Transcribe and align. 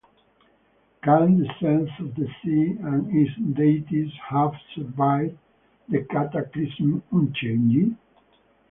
Can 1.03 1.37
the 1.37 1.45
sense 1.59 1.91
of 1.99 2.15
the 2.15 2.27
sea 2.43 2.75
and 2.81 3.15
its 3.15 3.35
deities 3.55 4.11
have 4.31 4.53
survived 4.73 5.37
the 5.89 6.05
cataclysm 6.05 7.03
unchanged? 7.11 7.95